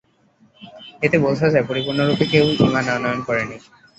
এতে 1.01 1.17
বোঝা 1.25 1.47
যায় 1.49 1.67
পরিপূর্ণরূপে 1.69 2.25
কেউ 2.33 2.45
ঈমান 2.59 2.85
আনয়ন 2.95 3.19
করেনি। 3.27 3.57